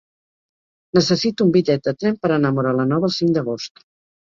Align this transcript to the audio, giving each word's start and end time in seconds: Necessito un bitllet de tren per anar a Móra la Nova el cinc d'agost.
Necessito 0.99 1.47
un 1.49 1.51
bitllet 1.59 1.85
de 1.89 1.95
tren 2.01 2.19
per 2.25 2.33
anar 2.39 2.55
a 2.55 2.59
Móra 2.59 2.75
la 2.81 2.89
Nova 2.95 3.13
el 3.13 3.17
cinc 3.21 3.39
d'agost. 3.39 3.89